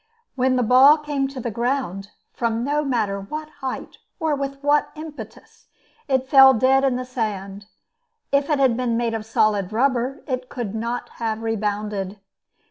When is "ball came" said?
0.63-1.27